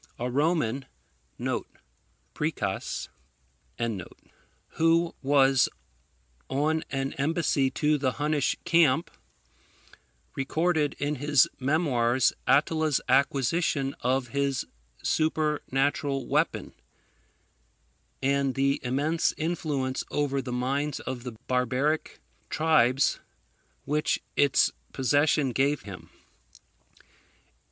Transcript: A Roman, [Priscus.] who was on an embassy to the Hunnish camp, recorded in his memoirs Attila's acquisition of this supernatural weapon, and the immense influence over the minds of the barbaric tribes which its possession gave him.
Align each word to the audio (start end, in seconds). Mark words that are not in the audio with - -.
A 0.17 0.31
Roman, 0.31 0.85
[Priscus.] 2.33 3.07
who 4.69 5.15
was 5.21 5.69
on 6.49 6.83
an 6.89 7.13
embassy 7.19 7.69
to 7.69 7.99
the 7.99 8.13
Hunnish 8.13 8.55
camp, 8.65 9.11
recorded 10.35 10.95
in 10.97 11.17
his 11.17 11.47
memoirs 11.59 12.33
Attila's 12.47 12.99
acquisition 13.07 13.93
of 13.99 14.31
this 14.31 14.65
supernatural 15.03 16.25
weapon, 16.25 16.73
and 18.23 18.55
the 18.55 18.79
immense 18.81 19.35
influence 19.37 20.03
over 20.09 20.41
the 20.41 20.51
minds 20.51 20.99
of 21.01 21.21
the 21.21 21.33
barbaric 21.45 22.19
tribes 22.49 23.19
which 23.85 24.17
its 24.35 24.71
possession 24.93 25.51
gave 25.51 25.83
him. 25.83 26.09